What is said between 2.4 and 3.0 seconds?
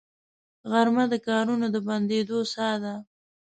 ساه ده